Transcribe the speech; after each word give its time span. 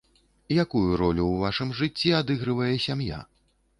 Якую 0.63 0.95
ролю 1.01 1.25
ў 1.31 1.35
вашым 1.43 1.75
жыцці 1.81 2.17
адыгрывае 2.23 2.71
сям'я? 2.87 3.19